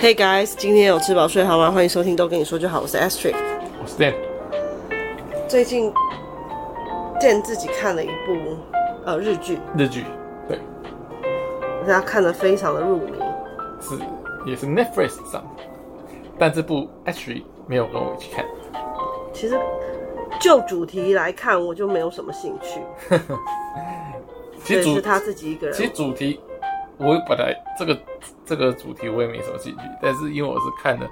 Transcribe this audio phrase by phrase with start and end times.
[0.00, 1.70] Hey guys，今天有吃饱睡好吗？
[1.70, 3.34] 欢迎收听都跟你说就好，我是 Astrid，
[3.82, 4.14] 我是 Dan。
[5.46, 5.92] 最近
[7.20, 8.56] Dan 自己看了一部
[9.04, 10.06] 呃日剧，日剧，
[10.48, 10.58] 对，
[11.82, 13.12] 大家看的非常的入迷，
[13.78, 13.98] 是
[14.46, 15.44] 也是 Netflix 上，
[16.38, 18.42] 但这部 Astrid 没有跟我一起看。
[19.34, 19.60] 其实
[20.40, 22.80] 就主题来看，我就没有什么兴趣。
[24.64, 25.76] 其实是他自己一个人。
[25.76, 26.40] 其实主题，
[26.96, 27.94] 我本来这个
[28.50, 31.08] 这个主题我也没什么兴趣，但是因为我是看了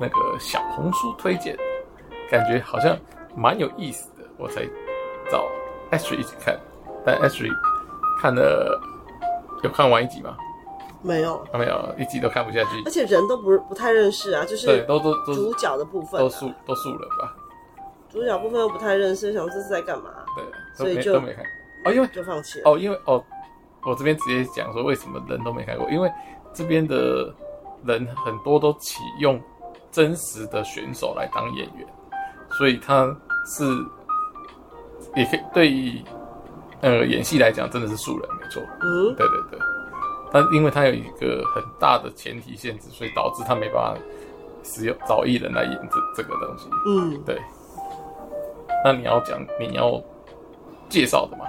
[0.00, 1.54] 那个小红书推荐，
[2.30, 2.96] 感觉好像
[3.36, 4.64] 蛮有意思的，我才
[5.30, 5.46] 找
[5.90, 6.58] Ashley 一起看。
[7.04, 7.52] 但 Ashley
[8.22, 8.80] 看了
[9.62, 10.34] 有看完一集吗？
[11.02, 12.82] 没有，没有，一集都看不下去。
[12.86, 17.36] 而且人都不不太认识啊，就是对，都都都主角的部分、啊、都素都素人吧。
[18.08, 20.08] 主角部分又不太认识，想这是在干嘛？
[20.34, 21.44] 对，所以就都没看。
[21.84, 22.70] 哦，因为就放弃了。
[22.70, 23.22] 哦，因为哦，
[23.84, 26.10] 我这边直接讲说为什么人都没看过，因为
[26.58, 27.32] 这边的
[27.84, 29.40] 人很多都启用
[29.92, 31.86] 真实的选手来当演员，
[32.50, 33.64] 所以他是
[35.14, 36.02] 也可以对于
[36.80, 38.60] 呃演戏来讲真的是素人没错。
[38.80, 39.60] 嗯，对对对。
[40.32, 43.96] 但因为他有一个很大的前提限制，所以导致他没办法
[44.64, 46.68] 使用找艺人来演这这个东西。
[46.86, 47.40] 嗯，对。
[48.84, 50.02] 那你要讲你要
[50.88, 51.44] 介绍的吗？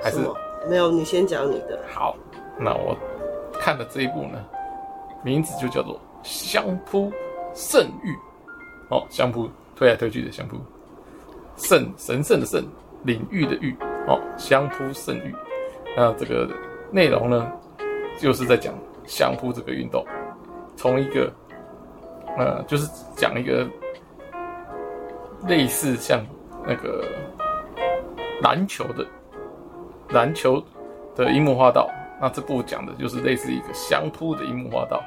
[0.00, 0.20] 还是
[0.68, 0.92] 没有？
[0.92, 1.78] 你先讲你的。
[1.92, 2.16] 好，
[2.56, 2.96] 那我
[3.60, 4.44] 看的这一部呢，
[5.22, 7.12] 名字就叫做《相扑
[7.54, 8.12] 圣域》
[8.88, 10.56] 哦，相扑推来推去的相扑，
[11.56, 12.64] 圣神圣的圣，
[13.04, 13.76] 领域的域
[14.08, 15.34] 哦，相扑圣域。
[15.96, 16.48] 那这个
[16.90, 17.52] 内容呢，
[18.18, 18.74] 就是在讲
[19.06, 20.04] 相扑这个运动，
[20.74, 21.30] 从一个
[22.38, 23.68] 呃，就是讲一个。
[25.48, 26.22] 类似像
[26.66, 27.02] 那个
[28.42, 29.06] 篮球的
[30.10, 30.62] 篮球
[31.16, 31.88] 的樱木花道，
[32.20, 35.02] 那这部讲的就是类似一个相扑的樱木花道，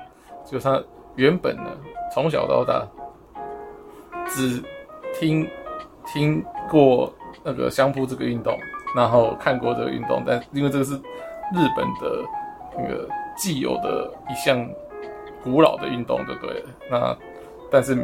[0.46, 0.82] 就他
[1.16, 1.70] 原本呢
[2.14, 2.86] 从小到大
[4.28, 4.64] 只
[5.14, 5.48] 听
[6.06, 8.58] 听过那个相扑这个运动，
[8.96, 12.24] 然后看过这个运动，但因为这个是日本的
[12.78, 13.08] 那个
[13.38, 14.68] 既有的一项
[15.44, 16.70] 古老的运动，就对了。
[16.90, 17.18] 那
[17.72, 17.96] 但是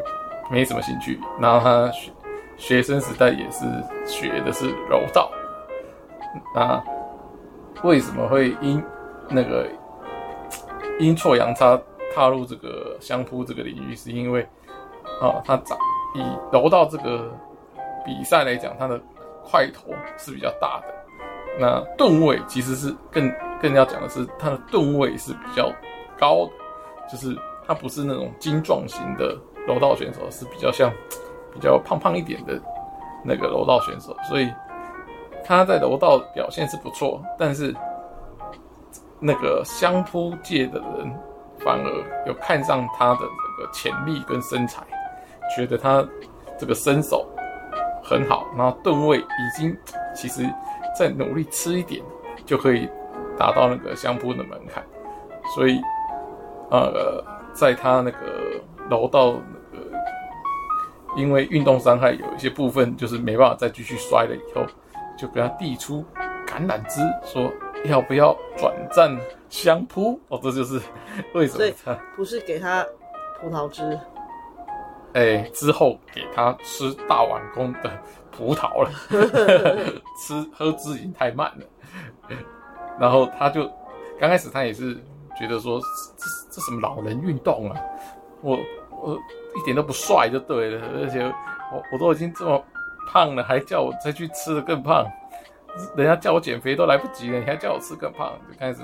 [0.52, 2.12] 没什么兴趣，然后他学。
[2.60, 3.66] 学生时代也是
[4.06, 5.32] 学的是柔道，
[6.54, 6.84] 那
[7.84, 8.84] 为什么会因
[9.30, 9.68] 那个
[11.00, 11.80] 阴错阳差
[12.14, 13.96] 踏入这个相扑这个领域？
[13.96, 14.42] 是因为
[15.22, 15.78] 啊，他长
[16.16, 17.32] 以柔道这个
[18.06, 19.00] 比赛来讲，他的
[19.44, 20.94] 块头是比较大的，
[21.60, 23.32] 那吨位其实是更
[23.62, 25.72] 更要讲的是，他的吨位是比较
[26.18, 26.52] 高的，
[27.12, 30.92] 就是他不是那种精壮型的柔道选手，是比较像。
[31.52, 32.62] 比较胖胖一点的
[33.26, 34.48] 那个柔道选手，所以
[35.44, 37.76] 他在柔道表现是不错，但是
[39.20, 41.14] 那个相扑界的人
[41.60, 44.84] 反而有看上他的这个潜力跟身材，
[45.56, 46.08] 觉得他
[46.58, 47.28] 这个身手
[48.04, 49.76] 很好，然后吨位已经
[50.16, 50.44] 其实
[50.98, 52.04] 再努力吃一点
[52.46, 52.90] 就可以
[53.38, 54.84] 达到那个相扑的门槛，
[55.56, 55.82] 所以
[56.72, 59.60] 呃，在他那个柔道那个。
[61.18, 64.64] 因为运动伤害有一些部分就是没办法再继续摔了，以后
[65.18, 66.06] 就给他递出
[66.46, 67.52] 橄榄枝，说
[67.86, 69.18] 要不要转战
[69.50, 70.20] 相扑？
[70.28, 70.80] 哦，这就是
[71.34, 72.86] 为什么他不是给他
[73.40, 73.84] 葡萄汁，
[75.14, 77.92] 哎、欸，之后给他吃大碗公的
[78.32, 78.92] 葡萄了，
[80.18, 82.36] 吃喝汁已经太慢了，
[83.00, 83.70] 然后他就
[84.20, 84.96] 刚开始他也是
[85.38, 85.80] 觉得说
[86.18, 87.80] 这这什么老人运动啊，
[88.42, 88.58] 我。
[89.02, 89.18] 我
[89.56, 91.24] 一点都不帅就对了，而且
[91.72, 92.62] 我我都已经这么
[93.08, 95.10] 胖了，还叫我再去吃的更胖，
[95.96, 98.82] 人家叫我减肥都来不及了，你还叫我吃更胖，就开始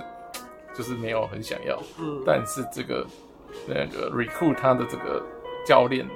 [0.73, 1.78] 就是没有很想要。
[2.00, 3.06] 嗯，但是这个
[3.68, 5.22] 那个 recruit 他的这个
[5.66, 6.13] 教练呢，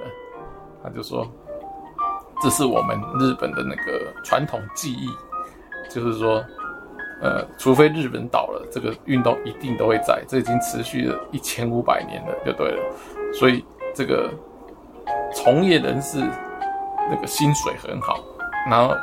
[0.82, 1.26] 他就说
[2.42, 5.08] 这是我们日本的那个传统技艺，
[5.90, 6.44] 就是说
[7.22, 12.94] 呃，除非日本倒了，这个运动一定都会在，这已经持续了一千五百年了，就对了，
[13.32, 13.64] 所以。
[13.92, 14.30] 这个
[15.34, 16.18] 从业人士
[17.10, 18.22] 那个薪水很好，
[18.70, 18.94] 然后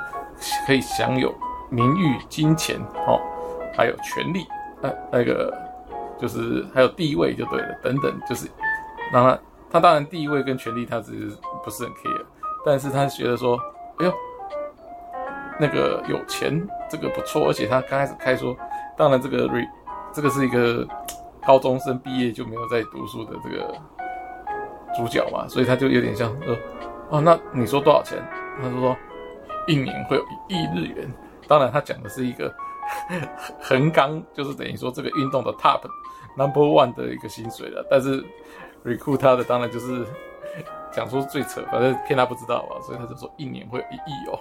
[0.65, 1.29] 可以享有
[1.69, 3.19] 名誉、金钱哦，
[3.75, 4.45] 还有权利，
[4.81, 5.55] 呃，那个
[6.17, 8.47] 就是还有地位就对了，等等，就是
[9.11, 12.25] 让他他当然地位跟权利他只是不是很 care，
[12.65, 13.59] 但是他觉得说，
[13.97, 14.13] 哎呦，
[15.59, 18.55] 那个有钱这个不错，而且他刚开始开说，
[18.97, 19.67] 当然这个瑞
[20.13, 20.87] 这个是一个
[21.45, 23.73] 高中生毕业就没有在读书的这个。
[24.95, 26.57] 主角嘛，所以他就有点像说，
[27.09, 28.17] 哦，那你说多少钱？
[28.59, 28.97] 他就说
[29.67, 31.13] 一年会有一亿日元。
[31.47, 32.53] 当然，他讲的是一个
[33.61, 35.81] 横纲，就是等于说这个运动的 top
[36.38, 37.85] number one 的一个薪水了。
[37.89, 38.23] 但是
[38.85, 40.05] recruit 他的当然就是
[40.91, 44.39] 讲说最扯，反正骗他不知道吧，所以他就说一年会有一亿哦，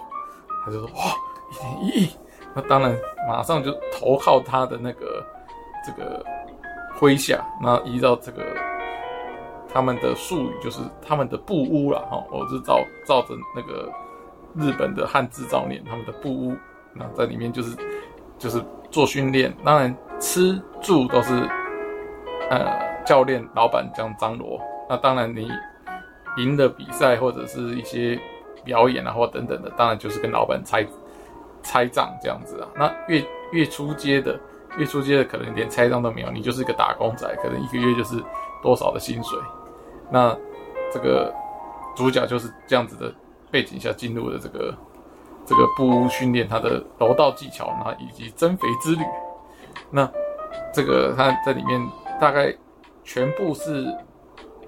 [0.65, 1.03] 他就说哇，
[1.51, 2.09] 一年一亿，
[2.53, 5.25] 那当然马上就投靠他的那个
[5.85, 6.25] 这个
[6.99, 8.43] 麾下，那依照这个
[9.71, 13.91] 他们的术语就是他们的部屋了哈，我是照照着那个。
[14.55, 16.55] 日本的汉字造念，他们的部屋，
[16.97, 17.77] 那在里面就是
[18.37, 21.33] 就是做训练，当然吃住都是
[22.49, 22.67] 呃
[23.05, 24.59] 教练老板这样张罗。
[24.89, 25.49] 那当然你
[26.37, 28.19] 赢的比赛或者是一些
[28.63, 30.85] 表演啊或等等的，当然就是跟老板拆
[31.63, 32.67] 拆账这样子啊。
[32.75, 34.39] 那越越出街的，
[34.77, 38.23] 越出街的可能连拆账都没有，你就是一个打工仔，可能一个月就是
[38.61, 39.37] 多少的薪水。
[40.11, 40.35] 那
[40.93, 41.33] 这个
[41.95, 43.13] 主角就是这样子的。
[43.49, 44.75] 背景下进入的这个
[45.47, 49.03] 这个布屋训练他的柔道技巧，然后以及增肥之旅。
[49.89, 50.07] 那
[50.73, 51.81] 这个他在里面
[52.19, 52.53] 大概
[53.03, 53.87] 全部是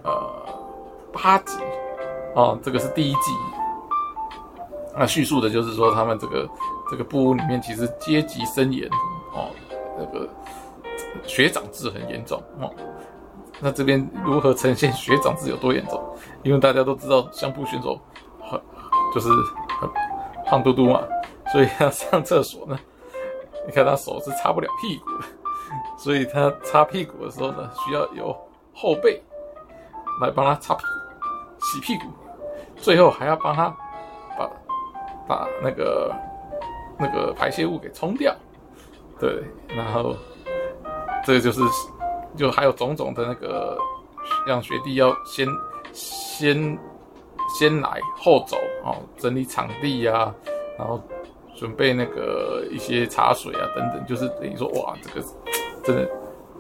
[0.04, 0.32] 呃
[1.12, 1.58] 八集
[2.34, 3.32] 哦，这个是第一季。
[4.98, 6.50] 那叙述的就是说他们这个
[6.90, 8.90] 这个部屋里面其实阶级森严
[9.34, 9.52] 哦，
[9.98, 10.30] 那个
[11.28, 12.72] 学长制很严重哦。
[13.60, 16.02] 那这边如何呈现学长制有多严重？
[16.44, 18.00] 因为大家都知道相扑选手
[18.40, 18.58] 很。
[19.12, 19.28] 就是
[20.50, 21.04] 胖嘟嘟嘛，
[21.52, 22.78] 所以他上厕所呢，
[23.68, 25.26] 你看他手是擦不了屁股的，
[25.96, 28.36] 所以他擦屁股的时候呢，需要有
[28.74, 29.22] 后背
[30.22, 32.06] 来帮他擦屁股、洗屁股，
[32.78, 33.70] 最后还要帮他
[34.38, 34.50] 把
[35.28, 36.12] 把那个
[36.98, 38.36] 那个排泄物给冲掉，
[39.20, 40.16] 对，然后
[41.24, 41.62] 这个就是
[42.36, 43.78] 就还有种种的那个
[44.48, 45.48] 让学弟要先
[45.94, 46.76] 先。
[47.58, 50.34] 先来后走哦，整理场地呀、
[50.78, 51.02] 然后
[51.56, 55.28] 准备那个一些茶水啊等等，就是等于说哇，这个
[55.84, 56.08] 真的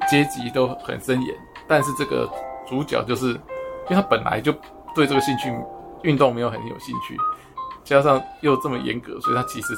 [0.09, 1.35] 阶级都很森严。
[1.67, 2.27] 但是这个
[2.67, 4.51] 主角就是，因为他本来就
[4.95, 5.53] 对这个兴趣
[6.01, 7.15] 运动没有很有兴趣，
[7.83, 9.73] 加上又这么严格，所以他其实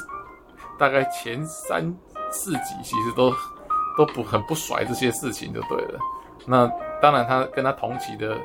[0.80, 1.94] 大概前三
[2.32, 3.34] 四集其实都
[3.98, 6.00] 都不很不甩这些事情就对了。
[6.46, 6.66] 那
[7.02, 8.38] 当然他跟他同期的。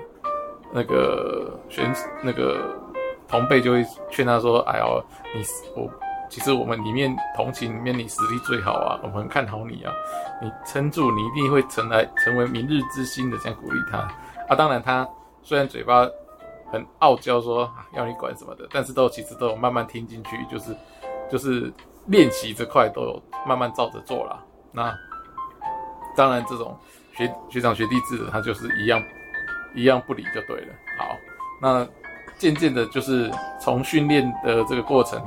[0.76, 1.90] 那个选
[2.22, 2.76] 那个
[3.26, 5.02] 同辈就会劝他说：“哎呦，
[5.34, 5.42] 你
[5.74, 5.90] 我
[6.28, 9.92] 其实我们里面同情里面你实力最好啊，我们很看好你啊，
[10.42, 14.00] 你撑住，你一定会成来成为明日之星的。”这样鼓励他
[14.50, 14.54] 啊。
[14.54, 15.08] 当然，他
[15.42, 16.06] 虽然嘴巴
[16.70, 20.76] 很傲娇说，说要你管什么的，但是都其实都有慢慢听进去，就是
[21.30, 21.72] 就是
[22.08, 24.44] 练习这块都有慢慢照着做了。
[24.72, 24.94] 那
[26.14, 26.78] 当然，这种
[27.14, 29.02] 学学长学弟制的，他就是一样。
[29.76, 30.74] 一样不理就对了。
[30.98, 31.16] 好，
[31.60, 31.86] 那
[32.38, 33.30] 渐渐的，就是
[33.60, 35.22] 从训练的这个过程，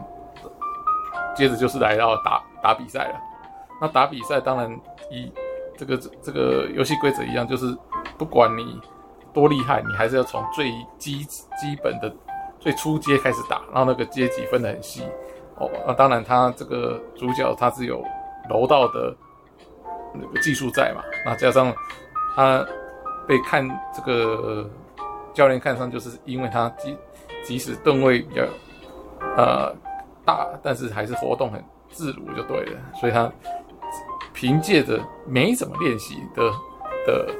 [1.35, 3.21] 接着就是来到打打比赛了。
[3.79, 4.69] 那打比赛当然
[5.11, 5.31] 以
[5.77, 7.77] 这个这个游戏规则一样，就是
[8.17, 8.81] 不管你
[9.31, 12.13] 多厉害，你还是要从最基基本的
[12.59, 15.03] 最初阶开始打，然后那个阶级分得很细。
[15.57, 18.03] 哦，那当然他这个主角他是有
[18.49, 19.15] 柔道的
[20.13, 21.71] 那个技术在嘛，那加上
[22.35, 22.65] 他。
[23.29, 24.67] 被看这个
[25.35, 26.97] 教练看上，就是因为他即
[27.43, 28.41] 即使吨位比较
[29.37, 29.71] 呃
[30.25, 32.79] 大，但是还是活动很自如就对了。
[32.99, 33.31] 所以他
[34.33, 36.51] 凭借着没怎么练习的
[37.05, 37.31] 的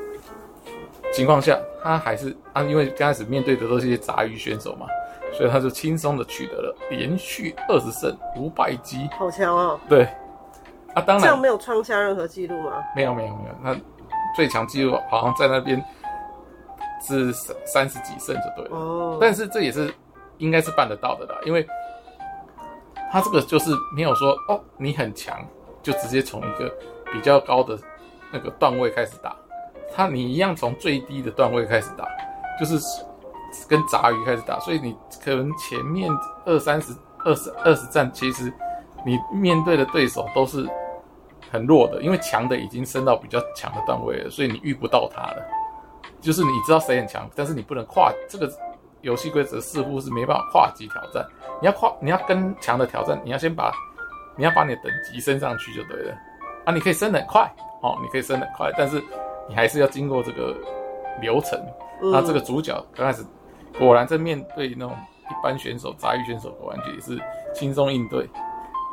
[1.11, 4.85] 情况下，他还是啊，因为刚开始面对的都是一些杂鱼选手嘛，
[5.33, 9.79] 所以他就轻松的取得了连续二十胜五百击，好强哦！
[9.89, 10.03] 对
[10.93, 12.73] 啊，当然这样没有创下任何记录吗？
[12.95, 13.75] 没有没有没有，他。
[14.35, 15.83] 最强记录好像在那边
[17.01, 19.17] 是三三十几胜就对了，oh.
[19.19, 19.93] 但是这也是
[20.37, 21.65] 应该是办得到的啦，因为
[23.11, 25.39] 他这个就是没有说哦，你很强
[25.81, 26.69] 就直接从一个
[27.11, 27.77] 比较高的
[28.31, 29.35] 那个段位开始打，
[29.93, 32.07] 他你一样从最低的段位开始打，
[32.59, 32.77] 就是
[33.67, 36.11] 跟杂鱼开始打，所以你可能前面
[36.45, 36.93] 二三十、
[37.25, 38.53] 二十二十战，其实
[39.05, 40.69] 你面对的对手都是。
[41.51, 45.45] 很弱的，因为强的已经升到比较强的段位了，所以你遇不到他了。
[46.21, 48.51] 就是你知道谁很强，但是你不能跨这个
[49.01, 51.25] 游戏规则，似乎是没办法跨级挑战。
[51.61, 53.71] 你要跨，你要跟强的挑战，你要先把
[54.35, 56.17] 你要把你的等级升上去就对了。
[56.65, 57.49] 啊，你可以升得很快
[57.81, 59.01] 哦，你可以升得很快，但是
[59.47, 60.53] 你还是要经过这个
[61.21, 61.57] 流程。
[62.01, 63.25] 那这个主角刚开始
[63.77, 64.93] 果然在面对那种
[65.29, 67.17] 一般选手、杂鱼选手，果然也是
[67.53, 68.29] 轻松应对。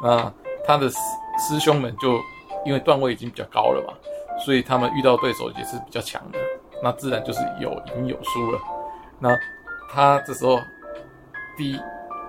[0.01, 0.33] 那
[0.65, 0.97] 他的师
[1.39, 2.21] 师兄们就。
[2.67, 3.95] 因为段位已经比较高了嘛，
[4.45, 6.39] 所以他们遇到对手也是比较强的，
[6.83, 8.59] 那自然就是有赢有输了。
[9.19, 9.35] 那
[9.91, 10.59] 他这时候
[11.57, 11.81] 第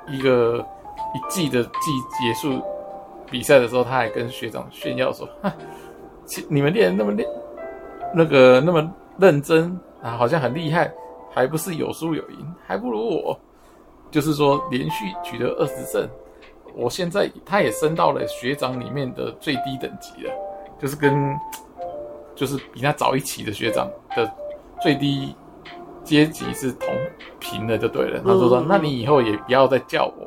[0.08, 0.66] 一个
[1.14, 1.92] 一季的季
[2.22, 2.64] 结束
[3.30, 5.54] 比赛的时候，他还跟学长炫耀说：“哈，
[6.48, 7.28] 你们练那么练，
[8.14, 10.90] 那个那么认真啊，好像很厉害，
[11.34, 13.38] 还不是有输有赢，还不如我。”
[14.10, 16.08] 就是说连续取得二十胜，
[16.78, 20.32] 我现在他也升到了学长里面的最低等级了，
[20.80, 21.36] 就是跟
[22.36, 24.32] 就是比他早一期的学长的
[24.82, 25.36] 最低
[26.04, 26.88] 阶级是同
[27.40, 28.20] 平的就对了。
[28.20, 30.26] 他说说，那你以后也不要再叫我。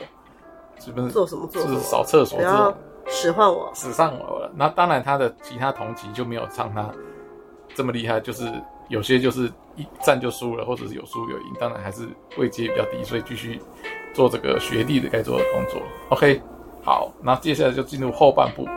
[0.83, 1.63] 是不是做什么做？
[1.63, 2.75] 就是扫厕所，不要
[3.07, 4.51] 使唤我，使上我了。
[4.55, 6.91] 那当然，他的其他同级就没有像他
[7.75, 8.51] 这么厉害，就是
[8.89, 11.53] 有些就是一战就输了，或者是有输有赢。
[11.61, 13.61] 当然还是位阶比较低，所以继续
[14.21, 15.81] 做这个学弟的该做的工作。
[16.11, 16.43] OK，
[16.85, 18.69] 好，那接下来就进入后半部。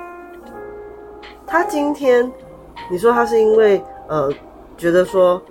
[1.45, 2.31] 他今天
[2.89, 4.31] 你说他是因为呃
[4.77, 5.41] 觉得说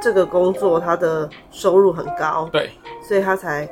[0.00, 2.70] 这个工作他的收入很高，对，
[3.02, 3.68] 所以他才。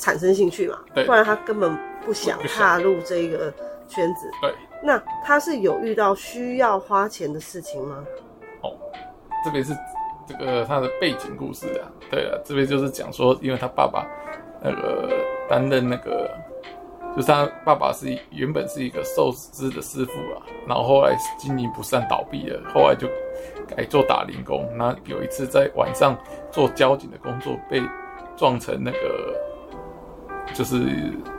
[0.00, 0.78] 产生兴趣嘛？
[0.94, 3.52] 对，不然他根本不想踏入这个
[3.88, 4.30] 圈子。
[4.40, 8.04] 对，那他是有遇到需要花钱的事情吗？
[8.62, 8.78] 哦，
[9.44, 9.76] 这边是
[10.24, 11.90] 这个他的背景故事啊。
[12.08, 14.06] 对了，这边就是讲说，因为他爸爸
[14.62, 15.10] 那个
[15.48, 16.30] 担任那个，
[17.14, 23.08] 就是他爸爸是原本是一个寿司的师傅啊，然后后来经营不善倒闭了，后来就
[23.66, 24.68] 改做打零工。
[24.76, 26.16] 那有一次在晚上
[26.50, 27.82] 做交警的工作，被
[28.36, 29.34] 撞成那个。
[30.54, 30.78] 就是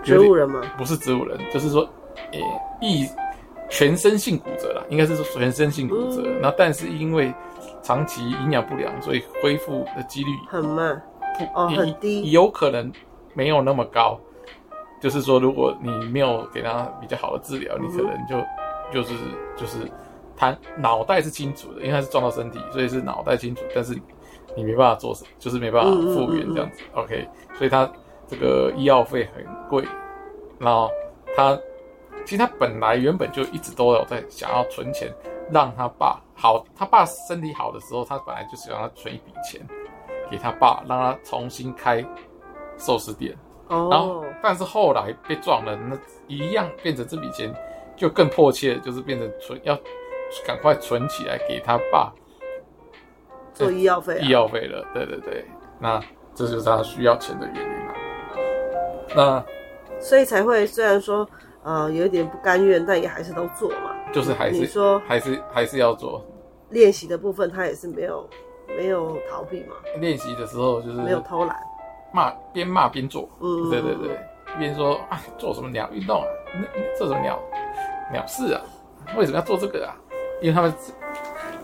[0.03, 0.61] 植物人吗？
[0.77, 1.81] 不是植物人，就是说，
[2.31, 2.39] 呃，
[2.79, 3.09] 一
[3.67, 6.21] 全身性骨折了，应该是说全身性骨折。
[6.39, 7.33] 那、嗯、但是因为
[7.81, 11.01] 长期营养不良，所以恢复的几率很慢，
[11.55, 12.89] 哦，很低，有可能
[13.39, 14.19] 没有那么高。
[14.99, 18.47] 就是说，如果你没有给他比较好的治疗，你可能就、嗯、
[18.91, 19.13] 就是
[19.55, 19.89] 就是
[20.35, 23.97] 他脑袋是清楚的，因为他是撞到身体，所以是脑袋清楚，但是
[24.55, 26.83] 你没办法做什么，就是没办法复原这样子。
[26.93, 27.89] OK，所以他。
[28.31, 29.83] 这个医药费很贵，
[30.59, 30.87] 然后
[31.35, 31.59] 他
[32.23, 35.11] 其实他本来原本就一直都有在想要存钱，
[35.49, 36.63] 让他爸好。
[36.75, 39.59] 他爸身体好的时候，他本来就想要存一笔钱
[40.29, 42.05] 给他爸，让他重新开
[42.79, 43.37] 寿司店。
[43.67, 43.89] 哦。
[43.91, 45.95] 然后，但是后来被撞了，那
[46.27, 47.53] 一样变成这笔钱
[47.95, 49.77] 就更迫切，就是变成存要
[50.47, 52.11] 赶快存起来给他爸
[53.53, 54.19] 做医药费、啊。
[54.21, 55.45] 医药费了，对对对，
[55.79, 56.01] 那
[56.33, 57.71] 这就是他需要钱的原因。
[59.15, 59.43] 那，
[59.99, 61.27] 所以才会虽然说，
[61.63, 63.95] 呃，有一点不甘愿，但也还是都做嘛。
[64.13, 66.25] 就是还是你说还是还是要做
[66.69, 68.29] 练习的部分，他也是没有
[68.67, 69.75] 没有逃避嘛。
[69.99, 71.59] 练习的时候就是没有偷懒，
[72.13, 73.29] 骂边骂边做。
[73.39, 74.17] 嗯，对对对，
[74.57, 76.27] 边说啊，做什么鸟运动啊？
[76.53, 77.39] 那做什么鸟
[78.11, 78.61] 鸟事啊？
[79.17, 79.95] 为什么要做这个啊？
[80.41, 80.73] 因为他们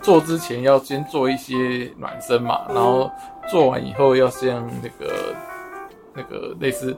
[0.01, 3.11] 做之前要先做一些暖身嘛，然后
[3.49, 5.13] 做完以后要先那个。
[6.17, 6.95] 那个类似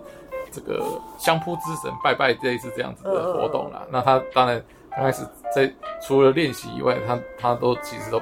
[0.52, 0.80] 这个
[1.18, 3.82] 相扑之神拜拜类似这样子的活动啦。
[3.90, 5.68] 那他当然刚开始在
[6.00, 8.22] 除了练习以外，他他都其实都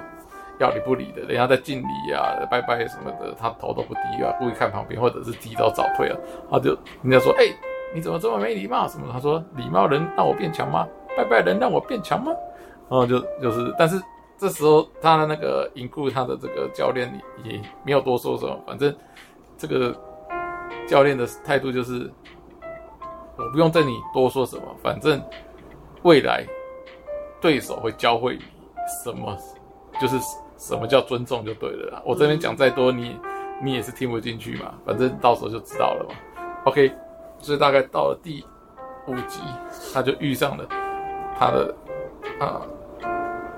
[0.60, 1.22] 要理不理的。
[1.24, 6.18] 人家在敬礼啊、拜拜什么的，他头都不低啊，故意看旁边或者是提早早退啊。
[6.50, 7.46] 他就人家说：“哎、
[7.94, 9.08] 你怎么这么没礼貌？”什么？
[9.12, 10.88] 他说：“礼貌能让我变强吗？
[11.18, 12.32] 拜拜能让我变强吗？”
[12.90, 14.02] 然后就就是，但是
[14.38, 17.12] 这时候他的那个 include 他的这个教练
[17.44, 18.96] 也没有多说什么，反正
[19.58, 19.96] 这个。
[20.88, 22.12] 教练的态度就是，
[23.38, 25.20] 我不用对你多说什么，反正
[26.04, 26.46] 未来
[27.42, 28.44] 对手会教会你
[29.04, 29.36] 什么，
[30.00, 30.16] 就是
[30.68, 32.02] 什么叫尊重就对了啦。
[32.04, 33.16] 我这边讲再多，你
[33.64, 36.16] 你也是听不进去嘛，反正到时候就知道了嘛。
[36.64, 36.92] OK，
[37.38, 38.44] 所以大概到了第
[39.08, 39.42] 五集，
[39.94, 40.66] 他就遇上了
[41.38, 41.76] 他的
[42.40, 42.62] 啊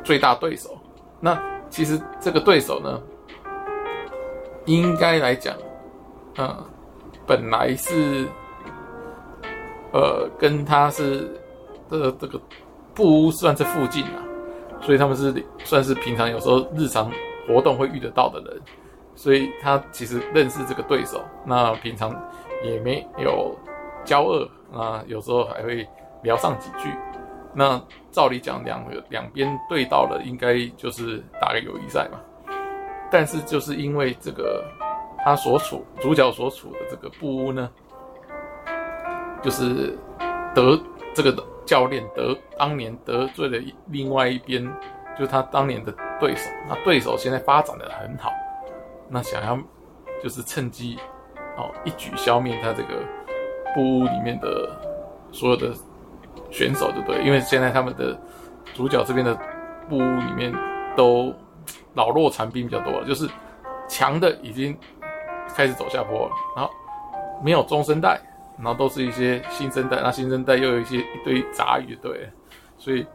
[0.04, 0.78] 最大对手。
[1.22, 3.02] 那其实这个对手呢，
[4.66, 5.56] 应该来讲，
[6.38, 6.66] 嗯。
[7.26, 8.26] 本来是，
[9.92, 11.30] 呃，跟他是
[11.92, 12.40] 这个这个
[12.96, 14.24] 布屋算是附近啊，
[14.82, 17.12] 所以他们是算是平常有时候日常
[17.48, 18.62] 活动会遇得到的人，
[19.16, 22.16] 所以他其实认识这个对手，那平常
[22.64, 23.56] 也没有
[24.06, 25.88] 交恶啊，有时候还会
[26.24, 26.90] 聊上几句。
[27.54, 27.82] 那
[28.12, 32.20] 照理讲，两个两边对到了，应该就是打个友谊赛嘛。
[33.10, 34.64] 但是就是因为这个。
[35.26, 37.70] 他所处主角所处的这个布屋呢，
[39.42, 39.98] 就是
[40.56, 40.80] 得
[41.14, 41.34] 这个
[41.68, 44.66] 教练得当年得罪了另外一边，
[45.16, 46.50] 就是他当年的对手。
[46.68, 48.32] 那对手现在发展的很好，
[49.08, 49.56] 那想要
[50.24, 50.98] 就是趁机
[51.58, 53.04] 哦一举消灭他这个
[53.76, 54.68] 布屋里面的
[55.32, 55.72] 所有的
[56.50, 57.22] 选手，对不对？
[57.24, 58.18] 因为现在他们的
[58.74, 59.38] 主角这边的
[59.88, 60.52] 布屋里面
[60.96, 61.32] 都
[61.94, 63.30] 老弱残兵比较多了，就是
[63.88, 64.76] 强的已经。
[65.56, 66.70] 开始走下坡了，然后
[67.42, 68.20] 没有中生代，
[68.58, 72.30] 然后都是一些新生代，那新生代又有一些一堆杂鱼，对，
[72.78, 73.06] 所以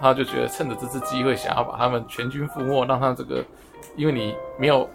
[0.00, 3.44] 他就觉得趁着这次机会，想要把他们全军覆没，让他这个，
[3.96, 4.88] 因为你没有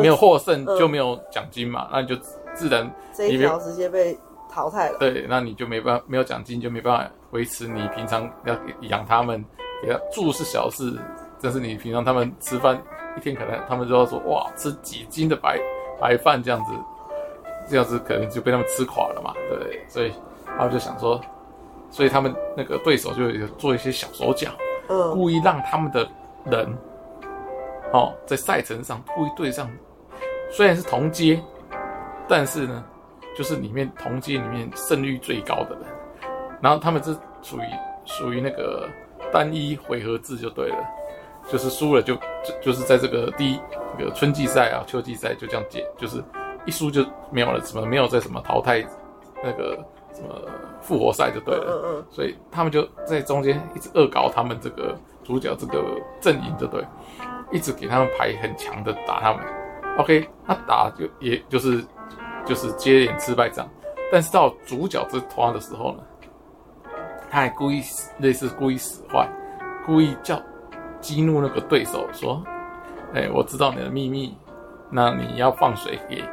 [0.00, 2.16] 没有获胜就没有奖金嘛，那你就
[2.54, 4.18] 自然这一条直接被
[4.50, 4.98] 淘汰了。
[4.98, 9.44] 对，那你就没办法没有奖金，就没办法维持你平常要养他们，
[9.80, 10.92] 给他住是小事，
[11.40, 12.82] 但是你平常他们吃饭
[13.16, 15.60] 一天可能他们就要说哇吃几斤的白
[16.00, 16.72] 白饭这样子。
[17.66, 19.84] 这样子可能就被他们吃垮了嘛，对不对？
[19.88, 20.12] 所以
[20.46, 21.20] 他们就想说，
[21.90, 24.50] 所以他们那个对手就有做一些小手脚，
[24.88, 26.06] 嗯，故意让他们的
[26.44, 26.76] 人，
[27.92, 29.70] 哦，在赛程上故意对上，
[30.50, 31.42] 虽然是同阶，
[32.28, 32.84] 但是呢，
[33.34, 35.82] 就是里面同阶里面胜率最高的人，
[36.60, 37.64] 然后他们是属于
[38.04, 38.88] 属于那个
[39.32, 40.76] 单一回合制就对了，
[41.50, 43.60] 就是输了就就就是在这个第一
[43.98, 46.22] 那个春季赛啊、秋季赛就这样解，就是。
[46.66, 48.84] 一输就没有了，什么没有在什么淘汰
[49.42, 49.76] 那个
[50.12, 50.34] 什么
[50.80, 55.84] 复活赛就对了，嗯嗯，所以他们就在中间一直恶搞他们这个主角这个
[56.20, 56.84] 阵营就对，
[57.50, 59.42] 一直给他们排很强的打他们
[59.98, 61.84] ，OK，他打就也就是
[62.44, 63.68] 就是接连失败仗，
[64.10, 66.02] 但是到主角这团的时候呢，
[67.30, 67.82] 他还故意
[68.18, 69.28] 类似故意使坏，
[69.84, 70.40] 故意叫
[71.00, 72.42] 激怒那个对手说，
[73.12, 74.36] 哎，我知道你的秘密，
[74.90, 76.24] 那你要放水给。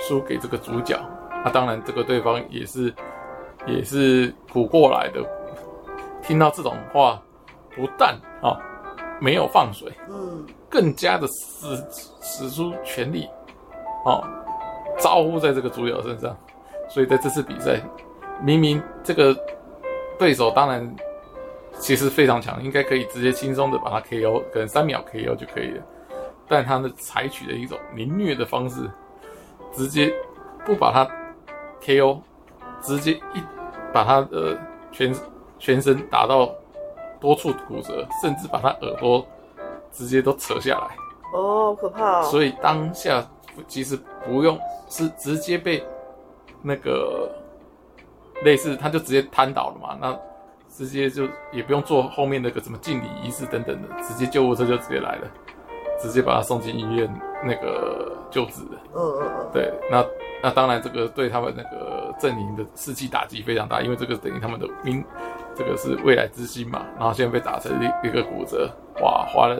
[0.00, 0.98] 输给这个主角，
[1.30, 2.92] 那、啊、当然这个对方也是
[3.66, 5.24] 也是苦过来的，
[6.22, 7.20] 听到这种话，
[7.76, 8.58] 不但啊
[9.20, 11.84] 没有放水，嗯，更加的使
[12.20, 13.28] 使出全力，
[14.04, 14.24] 哦，
[14.98, 16.36] 招呼在这个主角身上，
[16.88, 17.80] 所以在这次比赛，
[18.42, 19.36] 明明这个
[20.18, 20.96] 对手当然
[21.78, 25.82] 其实非常强，应该可以直接轻松的把他 KO，可能三秒 KO 就可以了，
[26.48, 28.90] 但他呢采取了一种凌虐的方式。
[29.72, 30.12] 直接
[30.64, 31.08] 不把他
[31.80, 32.20] KO，
[32.80, 33.42] 直接一
[33.92, 34.58] 把他的
[34.92, 35.14] 全
[35.58, 36.50] 全身打到
[37.20, 39.26] 多处骨折，甚至把他耳朵
[39.90, 40.96] 直接都扯下来。
[41.32, 42.22] 哦，可怕哦！
[42.24, 43.24] 所以当下
[43.68, 44.58] 其实不用，
[44.88, 45.84] 是直接被
[46.62, 47.30] 那个
[48.42, 49.96] 类似，他就直接瘫倒了嘛。
[50.00, 50.18] 那
[50.68, 55.30] 直接就也不用做后面那个什么敬礼仪式等等的，直接救护车就直接来了，
[56.00, 57.08] 直接把他送进医院
[57.44, 58.16] 那个。
[58.30, 60.06] 救治的，嗯嗯嗯，对，那
[60.40, 65.04] 那当然，这个对他们那个阵营的士气打击非常大，因为这个等于他们的兵，
[65.52, 68.70] 这个是未来之星嘛，然后现在被打成一一个骨折，
[69.02, 69.56] 哇，花了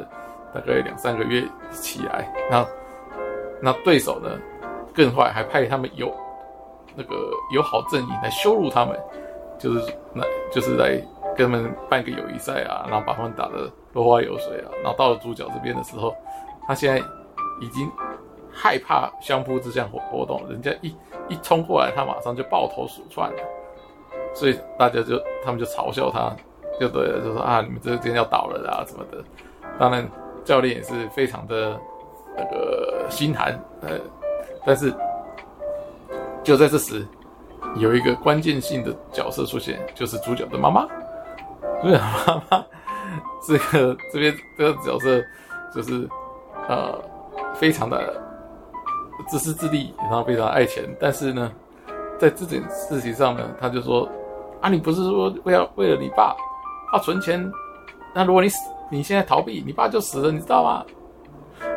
[0.55, 2.65] 大概两三个月起来，那
[3.61, 4.39] 那对手呢
[4.95, 6.15] 更坏，还派他们友
[6.95, 7.17] 那个
[7.53, 8.97] 友好阵营来羞辱他们，
[9.59, 10.23] 就是那
[10.53, 10.91] 就是来
[11.37, 16.15] 跟他们办个友谊赛啊，然后把他们打得落花流水啊，然后到了主角这边的时候，
[16.67, 16.99] 他现在
[17.61, 17.91] 已经。
[18.53, 20.93] 害怕相扑这项活活动，人家一
[21.29, 23.43] 一冲过来，他马上就抱头鼠窜了，
[24.35, 26.35] 所以大家就他们就嘲笑他，
[26.81, 29.23] 就对了，就说啊，你们这边要倒了啦什么的。
[29.79, 30.05] 当然，
[30.45, 31.81] 教练也是非常的
[32.37, 33.91] 那个心寒，呃，
[34.67, 34.93] 但是
[36.43, 37.07] 就在这时，
[37.77, 40.89] 有一个关键性的角色出现，就是主角的妈妈。
[41.81, 42.67] 主角妈妈
[43.47, 45.23] 这个这边这个角色
[45.75, 46.09] 就是
[46.69, 46.99] 呃
[47.55, 48.21] 非常的。
[49.29, 51.53] 自私自利，然后非常爱钱，但是呢，
[52.19, 54.09] 在这件事情上呢，他就说
[54.63, 56.35] ：“啊，你不是说为了为了你爸
[56.95, 57.39] 要存钱？
[58.15, 58.57] 那如果你死，
[58.91, 60.85] 你现在逃避，你爸就死了，你知道吗？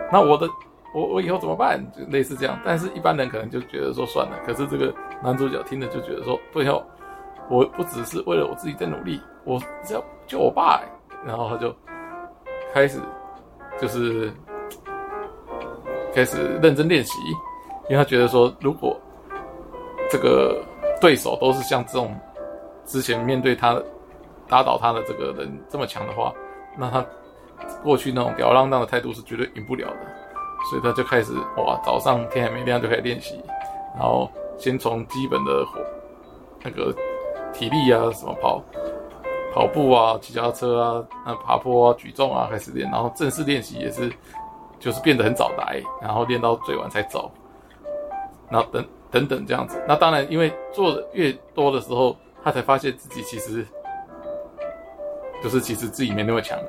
[0.10, 0.48] 那我的，
[0.96, 1.86] 我我以后怎么办？
[1.92, 2.58] 就类似这样。
[2.64, 4.40] 但是一般人可能就觉得说算了。
[4.46, 4.92] 可是这个
[5.22, 6.82] 男主角听了就觉得说，最后
[7.50, 10.82] 我不只是为了我自己在努力，我是要救我爸。
[11.26, 11.76] 然后他就
[12.74, 13.00] 开始
[13.80, 14.32] 就是。”
[16.16, 17.18] 开始认真练习，
[17.90, 18.96] 因为他觉得说，如果
[20.12, 20.64] 这个
[21.02, 22.16] 对手都是像这种
[22.86, 23.82] 之前面对他
[24.48, 26.32] 打倒他的这个人这么强的话，
[26.78, 27.04] 那他
[27.84, 29.98] 过去那种吊儿郎当的态度是绝对赢不了的。
[30.70, 33.44] 所以他就开始哇，早上天还没亮就开始练习，
[33.96, 35.82] 然后先从基本的火
[36.62, 36.96] 那个
[37.52, 38.64] 体力啊，什么跑
[39.54, 44.12] 跑步啊、骑脚踏车啊、那爬坡啊、举重啊开始练，然后正式练习也是。
[44.80, 47.32] 就是变得很早来，然后练到最晚才走，
[48.50, 49.82] 然后等等等这样子。
[49.88, 52.14] 那当然，因为做的越多的时候，
[52.44, 53.66] 他才发现自己其实
[55.42, 56.60] 就是其实自己没那么强，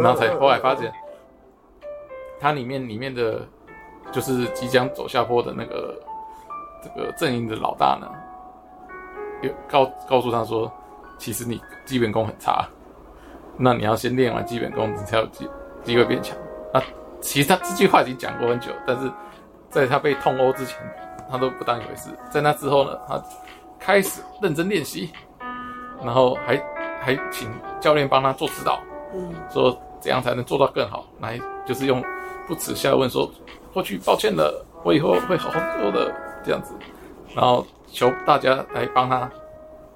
[0.00, 0.92] 然后才后来发现，
[2.40, 3.46] 他里面里面的，
[4.10, 5.94] 就是即将走下坡的那个
[6.82, 8.10] 这个阵营的老大呢，
[9.42, 10.68] 又告告诉他说，
[11.24, 12.68] 其实你基本功很差，
[13.56, 15.48] 那你要先练完基本功，你才有机
[15.82, 16.36] 机会变强。
[16.70, 16.78] 那
[17.18, 19.10] 其实他这句话已经讲过很久，但是
[19.70, 20.76] 在他被痛殴之前，
[21.30, 22.10] 他都不当一回事。
[22.30, 23.24] 在那之后呢，他
[23.80, 25.10] 开始认真练习，
[26.02, 26.62] 然后还
[27.00, 28.78] 还请教练帮他做指导，
[29.14, 32.04] 嗯，说怎样才能做到更好，来就是用
[32.46, 33.30] 不耻下问说，
[33.72, 36.74] 过去抱歉了，我以后会好好做的这样子，
[37.34, 39.26] 然后求大家来帮他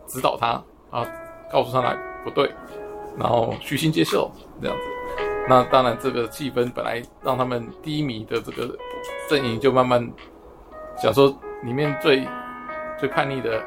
[0.06, 1.06] 指导他啊，
[1.50, 2.50] 告诉他来不对，
[3.18, 4.84] 然后虚心接受这样子。
[5.48, 8.76] 那当然，这个气氛本来让他们低迷的这个
[9.30, 10.06] 阵营就慢慢
[10.96, 12.26] 想说，里面最
[12.98, 13.62] 最叛逆的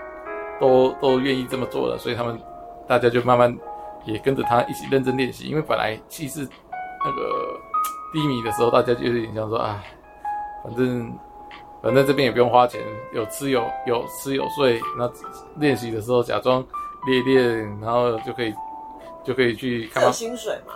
[0.60, 2.40] 都都愿意这么做了，所以他们
[2.88, 3.58] 大家就慢慢
[4.06, 5.46] 也跟着他一起认真练习。
[5.48, 6.48] 因为本来气势
[7.04, 7.60] 那个
[8.14, 9.84] 低迷的时候，大家就有点想说啊，
[10.64, 11.12] 反正
[11.82, 12.80] 反正这边也不用花钱，
[13.12, 15.10] 有吃有有吃有睡，那
[15.56, 16.64] 练习的时候假装
[17.06, 18.54] 练练，然后就可以
[19.24, 20.74] 就可以去看到薪水嘛。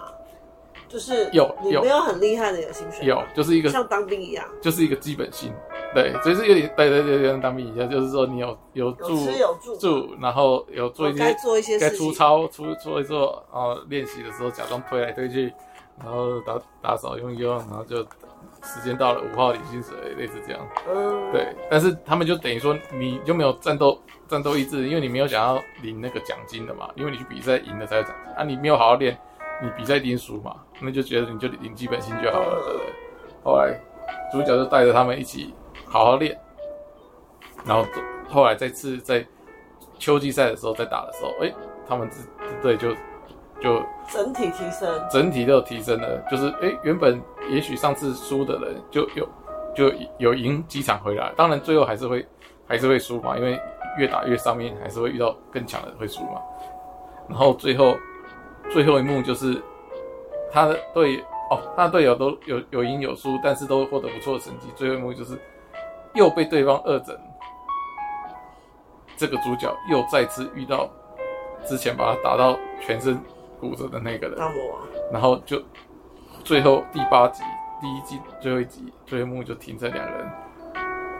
[0.88, 1.82] 就是有有。
[1.82, 5.52] 没有很厉害的有薪水，有就是一个像当兵一样，就是一个基本薪，
[5.94, 15.52] 对，所以是有点对对对，像当兵一样，就是说你有有住有吃有住，住，然后有做一些该做一些该出操出做一做，然后练习的时候假装推来推去，
[16.02, 18.06] 然后打打扫用一用，然后就
[18.63, 29.17] 时间到了五号领薪水，类似这样，嗯，对，但是他们就等于说你就没有战斗战斗意志，因为你没有想要领那个奖金的嘛，因为你去比赛赢了才有奖金啊，你没有好好练。
[29.62, 32.93] 你比赛一定输嘛，那就觉得你就领基本薪就好了，对不对？
[33.41, 33.79] 后来
[34.29, 35.53] 主角就带着他们一起
[35.86, 36.38] 好好练，
[37.63, 37.88] 然后
[38.27, 39.25] 后来再次在
[39.97, 41.53] 秋季赛的时候再打的时候，哎，
[41.88, 42.93] 他们这队就
[43.62, 46.18] 就整体提升，整体都有提升了。
[46.30, 49.28] 就是哎，原本也许上次输的人就有
[49.76, 52.26] 就有赢几场回来，当然最后还是会
[52.68, 53.60] 还是会输嘛，因为
[53.98, 56.41] 越打越上面还是会遇到更强的人会输嘛，
[57.30, 57.96] 然后最后。
[58.72, 59.62] 最后一幕就是
[60.52, 64.68] 他的队哦，他的队友都有有赢有输，但是都获得不错的成绩。
[64.76, 65.38] 最后一幕就是
[66.15, 67.15] 又被对方二整，
[69.15, 70.89] 这个主角又再次遇到
[71.63, 73.22] 之前把他打到全身
[73.69, 74.38] 骨折的那个人，
[75.12, 75.62] 然后就
[76.43, 77.43] 最后第八集
[77.82, 80.32] 第一季最后一集最后一幕就停在两人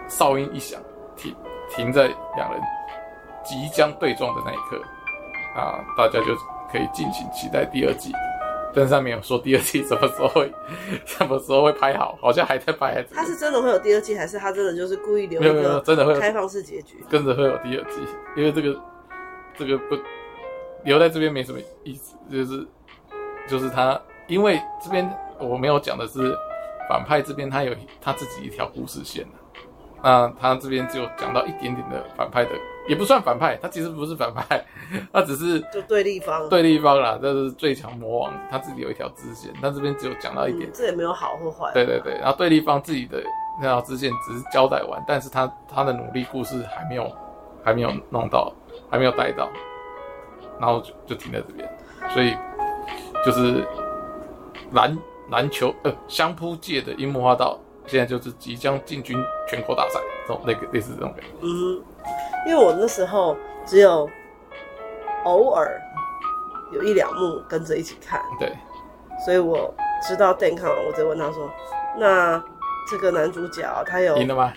[0.08, 0.82] 哨音一响，
[1.16, 1.36] 停
[1.70, 2.62] 停在两人
[3.44, 4.82] 即将对撞的那一刻
[5.56, 6.36] 啊，大家就。
[6.72, 8.12] 可以尽情期待第二季，
[8.74, 10.52] 但上面有说第二季什么时候会，
[11.06, 13.02] 什么时候会拍好，好像还在拍。
[13.14, 17.02] 他是真的会有第二季，还是他真的就是故意留一个真的会开放式结局？
[17.08, 18.02] 跟着会有第二季，
[18.36, 18.82] 因为这个
[19.56, 19.96] 这个不
[20.86, 22.68] 留在这边没什么意思，就是
[23.48, 26.34] 就是他，因为这边我没有讲的是
[26.88, 29.26] 反派这边他有他自己一条故事线，
[30.02, 32.52] 那他这边只有讲到一点点的反派的。
[32.88, 34.64] 也不算反派，他其实不是反派，
[35.12, 41.72] 他只是就对立方，对立方啦，这是最强魔王，他自己有一条支线，但这边只有讲到一点，嗯，这也没有好或坏。
[41.74, 43.24] 对对对，然后对立方自己的
[43.60, 47.12] 那条支线只是交代完，但是他他的努力故事还没有
[47.64, 48.54] 还没有弄到，
[48.88, 49.50] 还没有带到，
[50.60, 51.70] 然后就就停在这边，
[52.10, 52.36] 所以
[53.26, 53.66] 就是
[54.72, 54.98] 篮
[55.32, 61.82] 篮球呃相扑界的樱木花道现在就是即将进军全国大赛，这种那个类似这种感觉，嗯。
[62.48, 64.08] 因为我那时候只有
[65.24, 65.82] 偶尔
[66.72, 68.56] 有一两幕跟着一起看，对，
[69.26, 69.74] 所以我
[70.08, 71.50] 知道 Dan 看完，我就问他说
[71.98, 72.44] ：“那
[72.88, 74.54] 这个男主角他有赢了吗？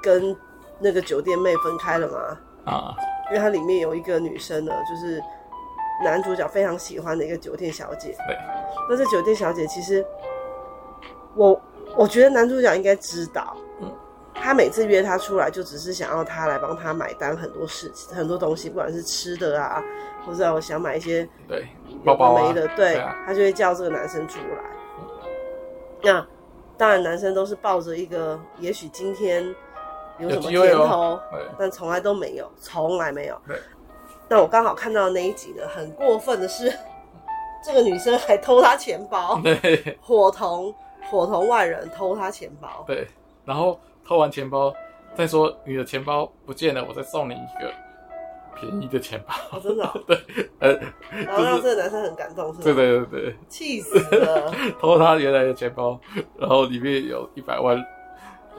[0.00, 0.36] 跟
[0.78, 2.38] 那个酒店妹分开了吗？”
[2.72, 2.94] 啊，
[3.30, 5.22] 因为它里面有一个女生呢，就是
[6.04, 8.14] 男主角非常喜欢的一个酒店小姐。
[8.26, 8.36] 对，
[8.88, 10.04] 那这酒店小姐其实
[11.34, 11.60] 我
[11.96, 13.56] 我觉得男主角应该知道。
[14.38, 19.82] 他每次约她出来，就只是想要她来帮他买单很多事情，很多东西，不管是吃的啊，
[20.26, 21.66] 或者我想买一些对
[22.04, 24.62] 包包没的，对，他就会叫这个男生出来。
[26.02, 26.24] 那
[26.76, 29.42] 当然，男生都是抱着一个，也许今天
[30.18, 31.18] 有什么甜头，
[31.58, 33.36] 但从来都没有，从来没有。
[33.46, 33.58] 对。
[34.28, 36.72] 那我刚好看到那一集呢，很过分的是，
[37.64, 40.74] 这个女生还偷他钱包， 对，伙同
[41.10, 43.06] 伙同外人偷他钱包，对，
[43.44, 43.78] 然后。
[44.08, 44.72] 偷完钱包，
[45.16, 47.72] 再说你的钱包不见了，我再送你一个
[48.54, 49.34] 便宜的钱包。
[49.50, 49.90] 哦、真的、哦？
[50.06, 50.16] 对，
[50.60, 50.78] 呃，
[51.26, 52.62] 然后让这个男生很感动，是吧？
[52.62, 54.54] 对对对对，气死了！
[54.78, 55.98] 偷他原来的钱包，
[56.38, 57.84] 然后里面有一百万，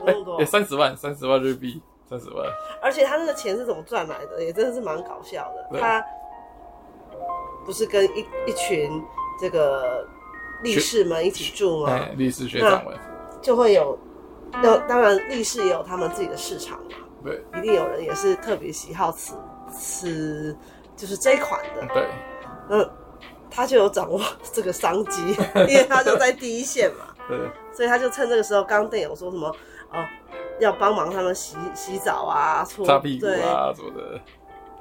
[0.06, 2.46] 哎、欸，三十万，三十万日币，三十万。
[2.82, 4.42] 而且他那个钱是怎么赚来的？
[4.42, 5.78] 也真的是蛮搞笑的。
[5.78, 6.04] 他
[7.64, 9.02] 不是跟一一群
[9.40, 10.06] 这个
[10.62, 12.06] 力士们一起住吗？
[12.16, 12.94] 力士学长们
[13.40, 13.98] 就会有。
[14.50, 16.96] 那当然，力士也有他们自己的市场嘛。
[17.22, 19.34] 对，一定有人也是特别喜好此
[19.70, 20.56] 此，
[20.96, 21.86] 就是这一款的。
[21.92, 22.08] 对，
[22.66, 22.90] 那，
[23.50, 24.18] 他就有掌握
[24.50, 25.20] 这个商机，
[25.68, 27.14] 因为他就在第一线嘛。
[27.28, 27.38] 对，
[27.74, 29.54] 所以他就趁这个时候，刚刚电影说什么
[29.92, 30.04] 哦，
[30.60, 34.20] 要帮忙他们洗洗澡啊，搓屁股啊什么的。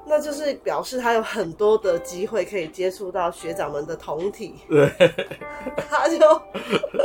[0.10, 4.90] 那就是表示他有很多的机会可以接触到学长们的同体， 对，
[5.90, 6.42] 他就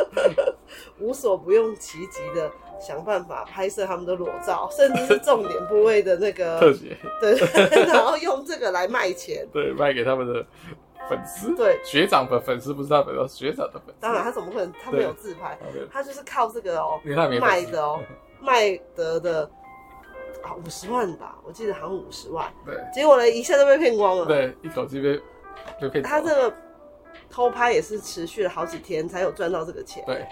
[1.01, 2.49] 无所不用其极的
[2.81, 7.35] 想办法拍摄他们的裸照，甚至是重点部位的那个特写，对，
[7.87, 10.47] 然后用这个来卖钱，对，卖给他们的
[11.15, 15.59] 粉丝，对，学长的粉丝不是他粉丝，学长的粉丝，当然他怎么可能他没有自拍，
[15.91, 18.05] 他就是靠这个哦、喔，卖的哦、喔，
[18.41, 19.51] 卖得的。
[20.43, 22.53] 啊，五十万吧，我记得好像五十万。
[22.67, 24.27] 对，结果呢，一下就被骗光了。
[24.27, 25.23] 对，一口气被
[25.81, 26.03] 被骗。
[26.03, 26.53] 他这个
[27.31, 30.03] 偷拍也是持续了好几天才有赚到这个钱。
[30.05, 30.27] 对，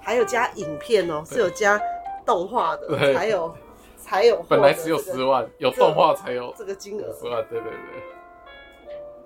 [0.00, 1.80] 还有加影片哦、喔，是有加
[2.26, 3.54] 动画的，才有
[3.96, 4.48] 才有、这个。
[4.48, 7.12] 本来只有十万，有动画才有这个金额。
[7.12, 8.02] 十万，对对对，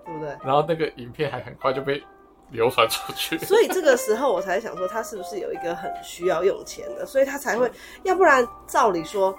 [0.09, 0.37] 对不对？
[0.43, 2.03] 然后那个影片还很快就被
[2.51, 3.39] 流传出去。
[3.45, 7.71] 所以这个时候我才想说，他是不是有一个很需要用钱的，所以他才会，
[8.03, 9.37] 要不然照理说。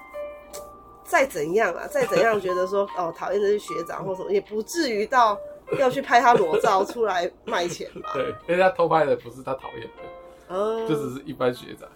[1.04, 5.36] 再怎样啊，再怎样觉得说 哦讨厌这些学长或什么，也不至于到
[5.80, 8.12] 要去拍他裸照出来卖钱吧？
[8.14, 10.04] 对，因为他偷拍的不是他讨厌的，
[10.50, 11.90] 嗯，就只是一般学长。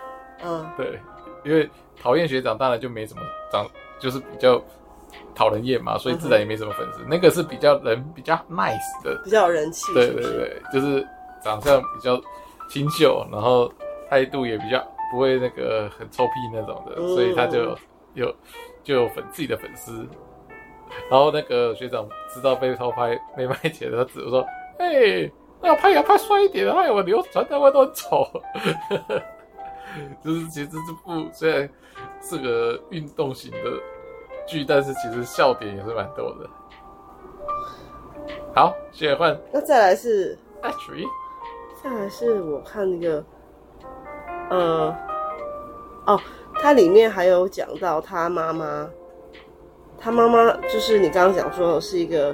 [0.43, 0.99] 嗯，对，
[1.43, 1.69] 因为
[2.01, 4.59] 讨厌学长当然就没什么长，就是比较
[5.35, 7.01] 讨人厌嘛，所以自然也没什么粉丝。
[7.01, 9.93] 嗯、那个是比较人比较 nice 的，比较有人气。
[9.93, 11.07] 对对对，就是
[11.43, 12.21] 长相比较
[12.69, 13.71] 清秀，然后
[14.09, 14.79] 态度也比较
[15.11, 17.77] 不会那个很臭屁那种的，嗯、所以他就
[18.13, 18.33] 有。
[18.83, 20.05] 就有粉自己的粉丝，
[21.09, 24.45] 然后那个学长知道被偷拍没卖钱，他只是说
[24.77, 28.27] ：“哎、欸，那要拍也要拍帅一点的，哎，我流传在外都很丑。
[30.21, 31.69] ”就是其实这部虽然
[32.21, 33.57] 是个运动型的
[34.45, 36.49] 剧，但是其实笑点也是蛮多的。
[38.55, 39.37] 好，现在换。
[39.51, 41.07] 那再来是 Ashley，
[41.83, 43.23] 再来是我看那个，
[44.49, 44.95] 呃，
[46.05, 46.19] 哦。
[46.55, 48.87] 它里面还有讲到他妈妈，
[49.97, 52.33] 他妈妈就是你刚刚讲说是一个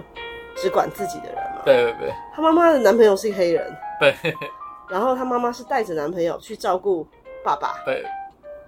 [0.58, 1.62] 只管自己的人嘛？
[1.64, 2.14] 对对对。
[2.36, 3.74] 他妈妈的男朋友是黑人。
[3.98, 4.14] 对。
[4.90, 7.08] 然后他妈妈是带着男朋友去照顾
[7.44, 7.76] 爸爸。
[7.86, 8.04] 对。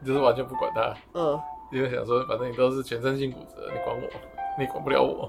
[0.06, 0.96] 就是完全不管他。
[1.14, 1.40] 嗯。
[1.72, 4.08] 因为想说，反正你都是全身性骨折，你管我，
[4.60, 5.28] 你管不了我。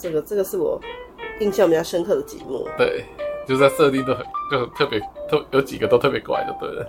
[0.00, 0.80] 这个这个是我
[1.40, 2.66] 印象比较深刻的几幕。
[2.76, 3.04] 对，
[3.46, 6.86] 就是在设定都很就很特别，特有几个都特别怪的，对了。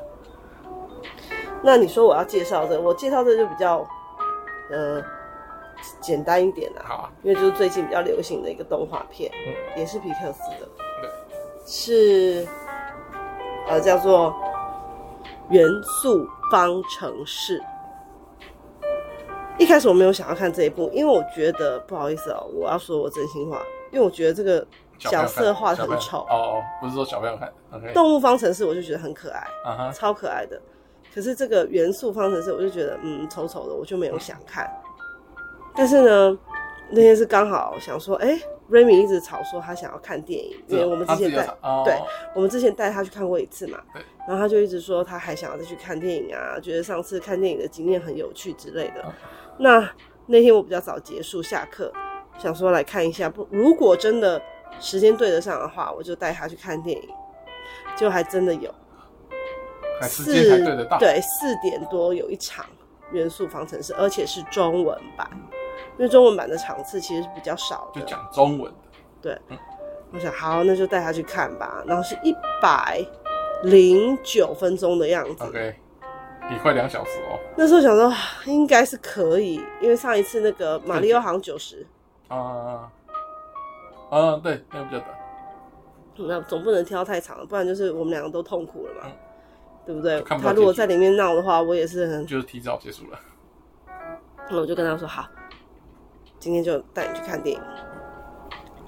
[1.62, 3.86] 那你说我要介绍这个，我介绍这个就比较，
[4.72, 5.04] 呃，
[6.00, 6.84] 简单一点啦。
[6.86, 7.12] 好啊。
[7.24, 10.70] 因为就是最近比较流行的一个动画片，嗯，也是皮克斯的，
[11.02, 11.10] 对，
[11.66, 12.48] 是，
[13.68, 14.34] 呃，叫做
[15.54, 17.60] 《元素方程式》。
[19.58, 24.66] 一开始我没有想要看这一部，因为我觉得不好意思哦、喔，我要说我真心话，因为我觉得这个
[24.98, 26.20] 角色画的很丑。
[26.30, 27.52] 哦，不是说小朋友看。
[27.72, 27.94] Okay.
[27.94, 29.92] 动物方程式我就觉得很可爱，uh-huh.
[29.94, 30.60] 超可爱的。
[31.14, 34.72] 可是这个元素方程式，我就觉得嗯丑丑的，我就没有想看。
[35.76, 36.40] 但是呢，
[36.90, 41.46] 那天是刚好想说，哎、欸，瑞米一直吵说他想要看电影，因为我们之前带，
[41.84, 42.00] 对，
[42.34, 43.80] 我们之前带他去看过一次嘛，
[44.28, 49.14] 然后他就一直说他还想要再去看电影啊，觉得上次看电影的经验很有趣之类的。
[49.58, 49.90] 那
[50.28, 51.92] 那天我比较早结束下课，
[52.38, 54.42] 想说来看一下，不，如果真的
[54.80, 57.10] 时间对得上的话，我就带他去看电影，
[57.98, 58.74] 就还真的有。
[60.02, 60.32] 四
[60.98, 62.66] 对四点多有一场
[63.12, 65.30] 元素方程式，而且是中文版，
[65.98, 68.78] 因为中文版的场次其实是比较少的，就讲中文的。
[69.22, 69.58] 对，嗯、
[70.14, 71.84] 我想好，那就带他去看吧。
[71.86, 73.04] 然后是一百
[73.64, 75.76] 零九分钟的样子，OK，
[76.52, 77.40] 也快两小时哦。
[77.58, 78.14] 那时候想说
[78.46, 81.86] 应该是可以，因为上一次那个马里奥好像九十。
[82.28, 82.92] 啊
[84.10, 85.10] 啊，对，那个比较短。
[86.16, 89.02] 那总不能挑太长了，不然就是我们两个都痛苦了嘛。
[89.06, 89.12] 嗯
[89.86, 90.22] 对不对？
[90.22, 93.20] 他如果在里面闹的话，我也是很就是提早结束了。
[94.48, 95.26] 那我就跟他说好，
[96.40, 97.62] 今天就带你去看电影。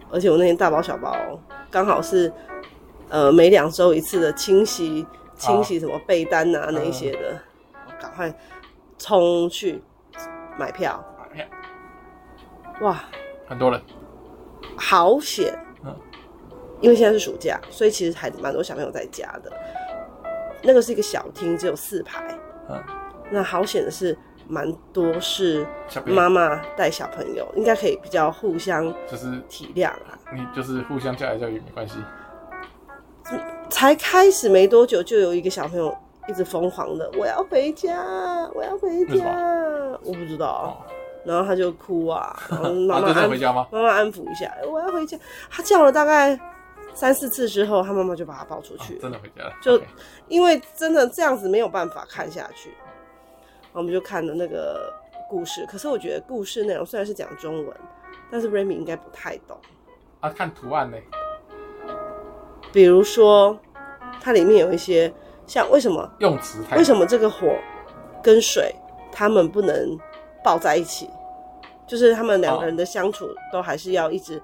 [0.10, 1.16] 而且我那天大包小包，
[1.70, 2.32] 刚好是
[3.10, 7.40] 呃每两周一次的清洗清洗什么被单啊那一些的，
[8.00, 8.40] 赶、嗯、快
[8.98, 9.82] 冲去
[10.58, 11.04] 买票。
[11.20, 11.46] 买票。
[12.82, 13.04] 哇，
[13.48, 13.82] 很多人，
[14.76, 15.58] 好险。
[15.86, 15.96] 嗯，
[16.82, 19.52] 因为现在是暑假，所以其实还蛮多小朋友在家的。
[20.64, 22.38] 那个是一个小厅，只有四排。
[22.70, 22.84] 嗯，
[23.32, 24.18] 那好险的是，
[24.52, 25.66] 蛮多是
[26.06, 30.20] 妈妈带小朋友，应该可以比较互相就是体谅啊。
[30.36, 31.96] 你就是互相教来教去没关系。
[33.70, 37.98] 才开始没多久，就有一个小朋友一直疯狂的，我要回家，
[38.54, 39.24] 我要回家。
[40.04, 40.48] 我不知道。
[40.48, 40.92] 哦。
[41.24, 43.14] 然后他就哭啊， 然后妈妈
[43.72, 45.18] 妈妈安抚一下，我要回家。
[45.50, 46.38] 他叫了大概。
[46.94, 49.54] 三四次之后，他妈妈就把他抱出去，真的回家了。
[49.62, 49.82] 就
[50.28, 52.70] 因为真的这样子没有办法看下去，
[53.74, 54.94] 我们就看了那个
[55.30, 55.66] 故事。
[55.68, 57.76] 可是我觉得故事内容虽然是讲中文，
[58.30, 59.58] 但是 Remy 应该不太懂。
[60.20, 60.98] 啊，看图案呢？
[62.72, 63.60] 比如说，
[64.22, 65.12] 它里面有一些
[65.46, 67.54] 像为什么用词太，为什么这个火
[68.24, 68.74] 跟水
[69.12, 69.98] 他们不能
[70.44, 71.10] 抱在一起？
[71.88, 74.42] 就是他们两个人的相处都还是要一直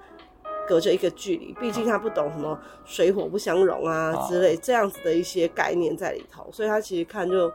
[0.68, 7.50] 隔着一个距离，毕竟他不懂什么水火不相容啊之类这样子的一些概念在里头，所以他其实看就，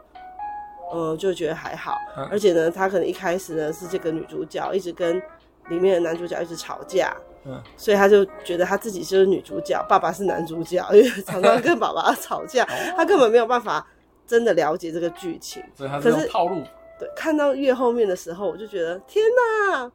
[0.93, 1.97] 嗯，就觉得还好。
[2.29, 5.21] 而且呢，他可能一开始呢是这个女主角一直跟
[5.69, 7.15] 里面的男主角一直吵架。
[7.45, 12.63] 嗯，所以他就觉得他自己就是女主角，爸爸是男主角，因 为常常跟爸爸吵架，
[12.95, 13.85] 他根本没有办法
[14.25, 15.61] 真的了解这个剧情。
[15.75, 16.61] 所以他是套路。
[16.97, 19.25] 对，看到越后面的时候，我就觉得天
[19.71, 19.91] 哪，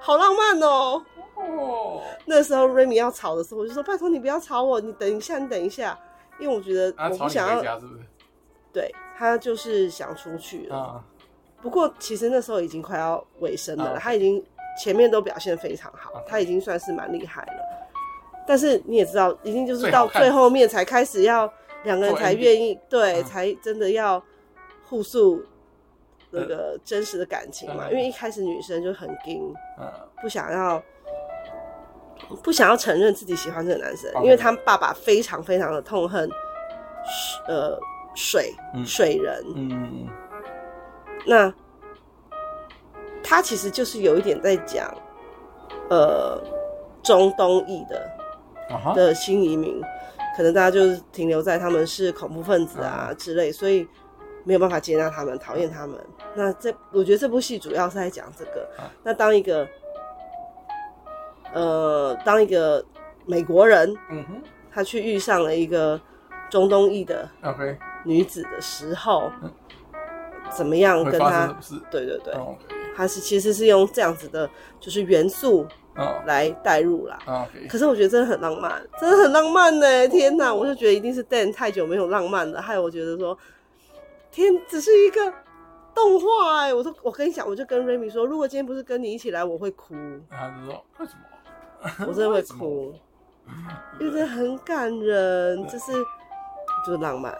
[0.00, 1.00] 好浪漫哦！
[1.36, 5.96] 哦，那时候 Remy 要吵的时候，我就说拜托你不要吵我，你等一下，你等一下，
[6.40, 7.62] 因为我觉得我不想要。
[7.62, 8.00] 家是不是？
[8.72, 10.76] 对，他就是想出去了。
[10.76, 11.04] 啊。
[11.60, 14.44] 不过其实那时候已经快要尾声了，他已经。
[14.80, 17.52] 前面都表现非常好.他已经算是蛮厉害了。
[18.46, 21.52] 但是你也知道，一定就是到最后面才开始要
[21.82, 24.22] 两个人才愿意对，才真的要
[24.84, 25.44] 互诉
[26.30, 27.90] 那个真实的感情嘛。
[27.90, 29.52] 因为一开始女生就很硬，
[30.22, 30.80] 不想要
[32.40, 36.30] 不想要承认自己喜欢这个男生，因为他爸爸非常非常的痛恨
[37.48, 37.76] 呃
[38.14, 40.06] 水水人，嗯，
[41.26, 41.52] 那。
[43.20, 44.90] 他其实就是有一点在讲，
[45.90, 46.40] 呃，
[47.02, 48.10] 中东裔的、
[48.70, 48.94] uh.
[48.94, 49.82] 的新移民，
[50.34, 53.54] 可能大家就是停留在他们是恐怖分子啊之类，uh.
[53.54, 53.86] 所以
[54.44, 55.98] 没有办法接纳他们，讨厌他们。
[55.98, 56.24] Uh.
[56.36, 58.66] 那这我觉得这部戏主要是在讲这个。
[58.78, 58.82] Uh.
[59.02, 59.68] 那当一个，
[61.52, 62.82] 呃，当一个
[63.26, 66.00] 美国人嗯哼他去遇上了一个
[66.48, 67.28] 中东裔的
[68.04, 70.56] 女子的时候，uh.
[70.56, 71.46] 怎么样跟他？
[71.90, 72.34] 对对对。
[72.34, 72.54] Uh.
[72.96, 75.64] 它是其实是用这样子的，就是元素
[76.26, 77.16] 来带入啦。
[77.26, 77.46] Oh.
[77.68, 80.08] 可是我觉得真的很浪漫，真的很浪漫呢！
[80.08, 83.38] 天哪，我就觉得一定是 Dan 太久没有浪漫了，害我觉得说，
[84.32, 85.32] 天，只是一个
[85.94, 86.74] 动画哎！
[86.74, 89.94] 我说，我跟你讲，我就跟 Remy 说，如果今天不是跟你一起来，我会哭。
[90.28, 92.06] 他就说为什么？
[92.08, 92.92] 我真的会哭，
[94.00, 95.92] 因为真的很感人，就是
[96.86, 97.36] 就是浪漫，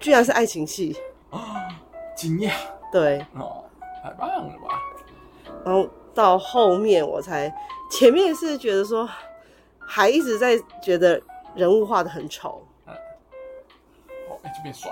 [0.00, 0.96] 居然是爱情戏
[1.30, 1.68] 啊！
[2.16, 2.52] 惊讶，
[2.92, 3.64] 对哦。
[4.00, 4.80] 太棒了吧！
[5.64, 7.52] 然后到后面我才，
[7.90, 9.06] 前面是觉得说，
[9.80, 11.20] 还一直在觉得
[11.56, 12.94] 人物画的很丑，嗯，
[14.30, 14.90] 哦，就变帅，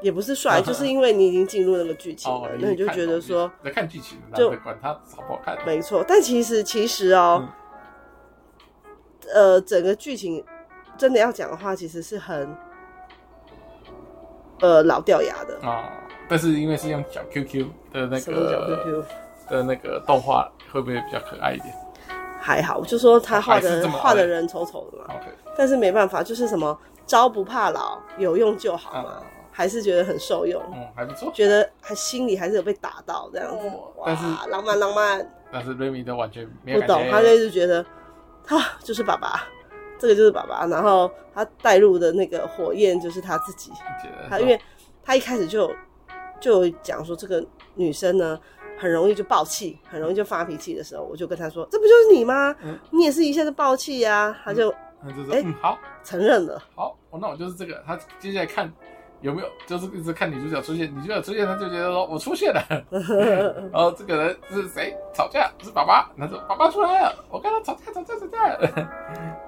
[0.00, 6.04] 也不是帅， 就是因为你已经进入那个剧情了，那你就觉得说在看剧情，就管他好不好看，没错。
[6.06, 7.44] 但其实其实哦，
[9.34, 10.42] 呃，整个剧情
[10.96, 12.56] 真的要讲的话，其实是很，
[14.60, 15.92] 呃，老掉牙的啊。
[16.28, 19.04] 但是因为是用小 QQ 的那个小 Q Q
[19.48, 21.74] 的那个动画，会不会比较可爱一点？
[22.40, 25.04] 还好，就说他画的画的人丑丑的嘛。
[25.08, 30.62] OK，但是没办法，就是什么招不怕老，有用就好嘛，还是觉得很受用。
[30.72, 31.30] 嗯，还不错。
[31.34, 33.70] 觉得还心里还是有被打到这样子。
[34.04, 35.26] 但是浪漫浪漫。
[35.50, 37.84] 但是 Remy 都完全没有不懂，他就一直觉得，
[38.44, 39.44] 他，就是爸爸，
[39.98, 40.66] 这个就是爸爸。
[40.66, 43.70] 然后他带入的那个火焰就是他自己。
[44.28, 44.60] 他因为
[45.04, 45.70] 他一开始就。
[46.40, 48.38] 就讲说这个女生呢，
[48.78, 52.54] 很容易就爆气，很容易就发脾气的时候，我就跟他说：“这不就是你吗？
[52.62, 56.62] 嗯、你也是一下子爆气呀。”他就，他就说：“哎、欸嗯，好，承认了。
[56.76, 57.82] 好，那我就是这个。
[57.84, 58.72] 他接下来看
[59.20, 62.62] 有没有，就是一直看女主角出现，女主角出现，他就觉得说我出现了。
[63.72, 64.96] 然后这个人是谁？
[65.12, 66.08] 吵架是爸爸。
[66.16, 69.38] 他说：“爸爸出来了，我跟他吵架，吵架，吵架。”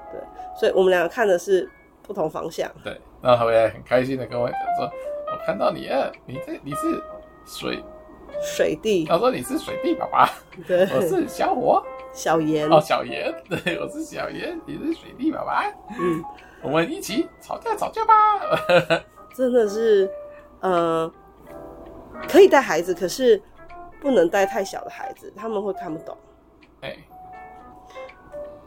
[0.58, 1.68] 对，所以我们两个看的是
[2.02, 2.70] 不同方向。
[2.82, 4.90] 对，然后他也很开心的跟我讲说。
[5.32, 7.00] 我看到你了，你这你是
[7.46, 7.80] 水
[8.42, 10.28] 水弟，他说你是水弟爸爸，
[10.66, 11.80] 对，我是小火
[12.12, 16.24] 小严哦，小严， 对，我是小严，你是水弟爸爸，嗯，
[16.62, 18.14] 我们一起吵架吵架吧，
[19.32, 20.10] 真的是，
[20.62, 21.08] 呃，
[22.28, 23.40] 可以带孩子，可是
[24.00, 26.18] 不能带太小的孩子，他们会看不懂，
[26.80, 27.04] 哎、欸，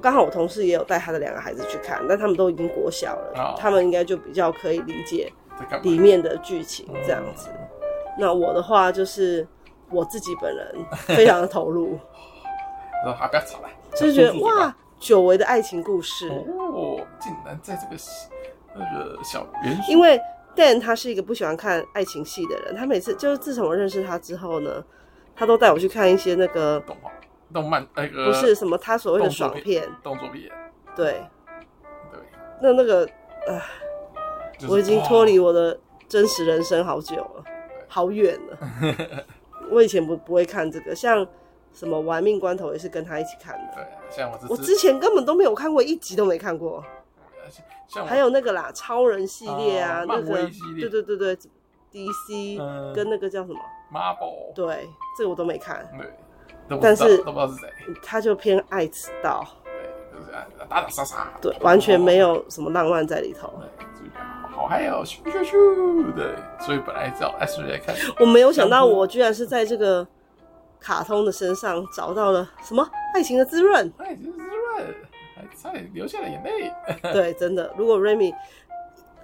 [0.04, 5.32] 刚好我同事也有带他的两个孩子去看，但他们都已经国小了，哦、他们应该就比较可以理解。
[5.84, 7.60] 里面的剧情这样子，嗯、
[8.20, 9.48] 那我的话就是
[9.90, 10.76] 我自己本人
[11.08, 11.98] 非常的投入。
[13.04, 16.28] 不要吵了，就是觉得哇，久违的爱情故事。
[16.30, 18.02] 哦，竟然在这个
[18.74, 20.20] 那个小园，因为
[20.56, 24.84] Dan 他是一个不喜欢看爱情戏的人，他每次就是自从我认识他之后呢，
[25.36, 26.82] 他都带我去看一些那个
[27.54, 30.52] 动漫，那个不是什么他所谓的爽片、动作片，
[30.96, 31.24] 对
[32.12, 32.20] 对，
[32.62, 33.08] 那那个
[33.48, 33.62] 呃。
[34.70, 35.78] 我已经脱离我的
[36.08, 37.44] 真实人生好久了，
[37.90, 38.58] 好远了。
[39.70, 41.28] 我以前不不会看这个，像
[41.74, 43.74] 什么《玩命关头》也是跟他一起看的。
[43.76, 46.82] 对，像我我之前根本都没有看过一集都没看过。
[47.88, 51.38] 像还有那个啦，超人系列啊，哦、那个系列对对对对
[51.92, 53.60] ，DC、嗯、跟那个叫什么
[53.92, 54.54] ？Marvel。
[54.56, 54.88] 对，
[55.18, 55.86] 这个我都没看。
[55.98, 56.10] 对，
[56.82, 57.70] 但是都不知道是谁。
[58.02, 59.46] 他就偏爱迟到。
[59.64, 60.32] 对，就是
[60.70, 61.32] 打打杀杀。
[61.42, 63.52] 对，完全没有什么浪漫在里头。
[64.56, 66.14] 好嗨哦，咻咻咻！
[66.14, 67.96] 对，所以本来找 S 来看。
[68.20, 70.08] 我没有想到，我居然是在这个
[70.80, 73.92] 卡通的身上找到了什么爱情的滋润。
[73.98, 74.96] 爱情的滋润，
[75.36, 76.72] 还差点流下了眼泪。
[77.12, 77.74] 对，真的。
[77.76, 78.32] 如果 Remy，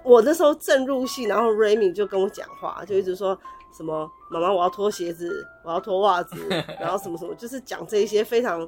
[0.02, 3.38] 我那时候正入戏，然后 Remy 就跟我讲话，就一直说
[3.72, 6.36] 什么“妈妈，我要脱鞋子，我要脱袜子
[6.80, 8.66] ”，然后什么什么，就是讲这一些非常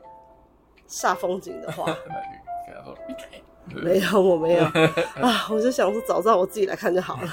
[0.88, 1.86] 煞风景的话。
[3.74, 4.64] 没有，我没有
[5.22, 5.46] 啊！
[5.48, 7.28] 我就想说，早知道我自己来看就好了。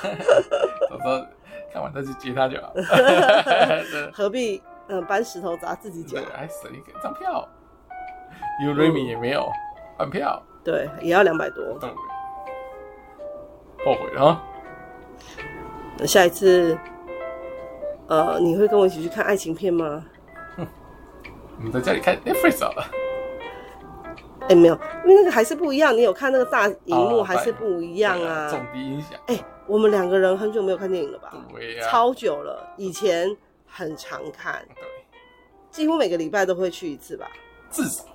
[0.87, 1.25] 早知道
[1.73, 4.11] 看完再去接他就好了。
[4.13, 6.21] 何必嗯搬石头砸自己脚？
[6.31, 7.49] 还省一张票，
[8.61, 9.49] 因为瑞米也没有
[9.97, 10.41] 换票。
[10.63, 11.79] 对，也要两百多。
[13.83, 14.43] 后悔了啊！
[15.97, 16.77] 那下一次，
[18.09, 20.03] 呃，你会跟我一起去看爱情片吗？
[21.57, 22.85] 我们在家里看 Netflix 好了。
[24.41, 25.95] 哎、欸，没有，因为那个还是不一样。
[25.95, 28.49] 你有看那个大荧幕，还是不一样啊？
[28.49, 29.19] 重低音响。
[29.27, 31.33] 哎、欸，我们两个人很久没有看电影了吧？
[31.53, 32.73] 对啊，超久了。
[32.77, 33.35] 以前
[33.67, 34.83] 很常看，对，
[35.69, 37.27] 几乎每个礼拜都会去一次吧。
[37.69, 38.05] 至少，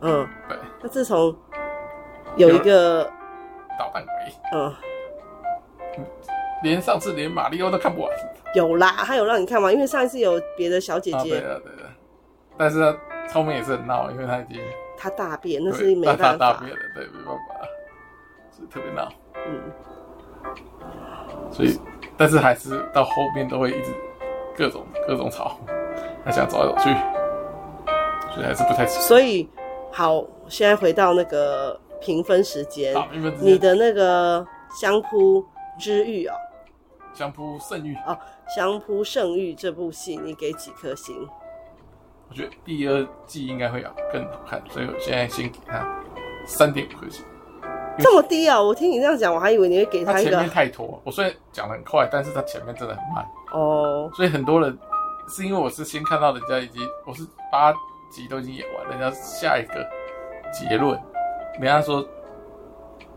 [0.00, 0.56] 嗯，对。
[0.80, 1.36] 那自从
[2.36, 3.04] 有一个
[3.78, 4.74] 捣蛋鬼，嗯，
[6.62, 8.10] 连上次连马里奥都看不完。
[8.54, 11.18] 有啦，他有让你看完，因为上一次有别的小姐姐。
[11.18, 11.82] 啊、对的，对的。
[12.56, 12.96] 但是
[13.28, 14.60] 他后面也是很闹，因为他已经。
[14.98, 16.24] 他大便，那是没办法。
[16.32, 17.54] 他大便了，对，没办法，
[18.50, 19.12] 所以特别闹。
[19.46, 19.60] 嗯。
[21.52, 21.78] 所以，
[22.16, 23.92] 但是还是到后面都会一直
[24.56, 25.58] 各种各种吵，
[26.24, 26.84] 他想走来走去，
[28.34, 28.86] 所以还是不太。
[28.86, 29.48] 所以，
[29.92, 32.94] 好，现在回到那个评分时间。
[33.38, 34.44] 你的那个
[34.80, 35.44] 相扑
[35.78, 36.32] 之玉哦，
[37.16, 38.16] 相扑圣域哦，
[38.54, 41.16] 相扑圣域这部戏，你给几颗星？
[42.28, 46.02] 我觉得第二季应该会要更好看，所以我现在先给他
[46.44, 47.24] 三点五颗星。
[47.98, 48.60] 这么低啊！
[48.60, 50.30] 我听你这样讲，我还以为你会给他一个。
[50.30, 53.26] 他前面太拖，我虽然讲的很快，但是他前面真的很慢。
[53.52, 54.10] 哦。
[54.14, 54.78] 所以很多人
[55.28, 57.72] 是因为我是先看到人家已经，我是八
[58.10, 59.88] 集都已经演完，人家下一个
[60.52, 61.00] 结论，
[61.54, 62.06] 人家说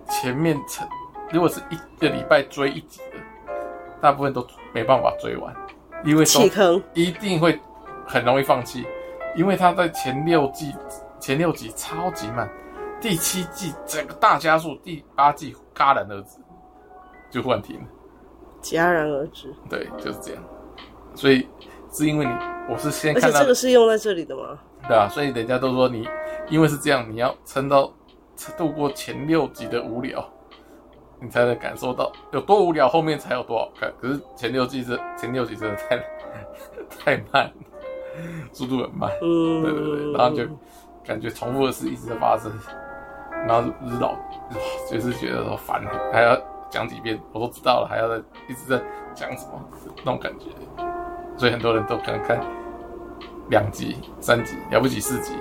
[0.08, 0.88] 前面成，
[1.32, 3.18] 如果是一个礼拜追一集的，
[4.02, 5.54] 大部分都没办法追完，
[6.04, 7.60] 因为弃坑一定会
[8.06, 8.86] 很容易放弃。
[9.36, 10.74] 因为他在前六季
[11.20, 12.50] 前六集超级慢，
[13.00, 16.40] 第七季整个大加速，第八季戛然而止，
[17.30, 17.86] 就忽然停了。
[18.64, 20.44] 戛然而止，对，就是这样。
[21.14, 21.48] 所以
[21.92, 22.32] 是因为你，
[22.68, 24.58] 我是先看到，而且这个是用在这里的吗？
[24.88, 26.10] 对啊，所以人家都说你，
[26.50, 27.94] 因为是这样，你要撑到
[28.58, 30.28] 度过前六集的无聊，
[31.22, 33.92] 你才能感受到有多无聊，后面才有多好看。
[34.02, 35.98] 可是前六季是前六集真的太
[37.18, 37.52] 太慢。
[38.52, 40.44] 速度很慢，嗯，对对对，然后就
[41.06, 42.52] 感觉重复的事一直在发生，
[43.48, 44.14] 然后日老
[44.90, 46.38] 就是觉得说烦，还要
[46.70, 48.18] 讲几遍，我都知道了，还要再
[48.50, 48.82] 一直在
[49.16, 49.62] 讲什么
[50.04, 50.48] 那种感觉，
[51.38, 52.42] 所以很多人都可能看
[53.50, 55.36] 两集、三集，了不起四集，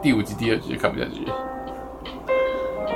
[0.00, 1.26] 第五集、第二集就看不下去。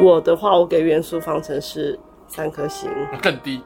[0.01, 1.99] 我的话，我给元素方程式
[2.31, 3.63] 三颗星，更低。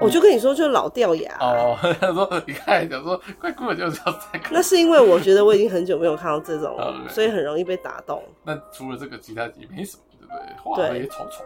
[0.00, 1.76] 我就跟你说，就老掉牙哦。
[2.00, 6.74] 他说：“你看，讲说快哭了，就是要再看。”那是因为我觉得我已经很久没有看到这种，
[7.10, 8.22] 所以很容易被打动。
[8.42, 10.40] 那除了这个，其他也没什么，对不对？
[10.56, 11.44] 画的也丑丑的。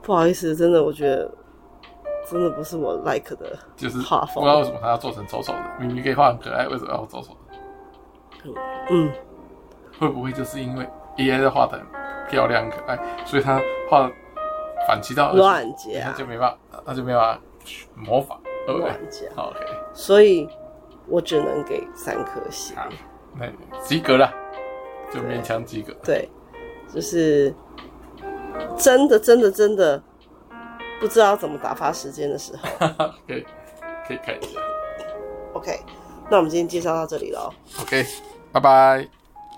[0.00, 1.30] 不好意思，真的，我觉得
[2.30, 4.36] 真的不是我 like 的，就是画风。
[4.36, 8.60] 不知道为什么他要做成丑丑的，明明可以画很可爱，为什么要丑丑的？
[8.90, 9.12] 嗯，
[9.98, 10.88] 会不会就是因为
[11.18, 11.86] AI 的画的很
[12.30, 14.10] 漂亮、很可爱，所以他画
[14.88, 17.40] 反其道而乱接，他就没办法，那就没办法。
[17.94, 19.58] 模仿乱讲，OK，
[19.92, 20.48] 所以
[21.06, 22.74] 我只能给三颗星，
[23.36, 23.46] 那
[23.84, 24.32] 及格了，
[25.12, 25.92] 就勉强及格。
[26.02, 26.26] 对，
[26.90, 27.54] 就是
[28.78, 30.02] 真的真的真的
[30.98, 32.88] 不知道怎么打发时间的时候，
[33.28, 33.44] 可以
[34.06, 34.58] 可以看一下。
[35.52, 35.78] OK，
[36.30, 37.52] 那我们今天介绍到这里喽。
[37.82, 38.02] OK，
[38.50, 39.17] 拜拜。